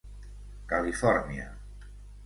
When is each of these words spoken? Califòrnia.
Califòrnia. 0.71 1.49